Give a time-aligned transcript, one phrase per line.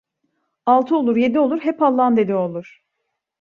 [0.65, 2.83] Altı olur, yedi olur, hep Allah'ın dediği olur.